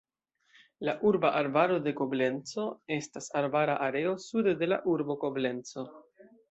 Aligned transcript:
La 0.87 0.95
urba 1.09 1.31
arbaro 1.41 1.75
de 1.89 1.93
Koblenco 2.01 2.67
estas 2.97 3.31
arbara 3.43 3.79
areo 3.91 4.19
sude 4.27 4.59
de 4.65 4.75
la 4.75 4.85
urbo 4.97 5.23
Koblenco. 5.27 5.91